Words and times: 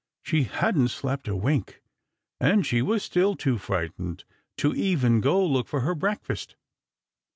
She 0.23 0.45
hadn't 0.45 0.87
slept 0.87 1.27
a 1.27 1.35
wink, 1.35 1.83
and 2.39 2.65
she 2.65 2.81
was 2.81 3.03
still 3.03 3.35
too 3.35 3.59
frightened 3.59 4.23
to 4.57 4.73
even 4.73 5.21
go 5.21 5.45
look 5.45 5.67
for 5.67 5.81
her 5.81 5.93
breakfast. 5.93 6.55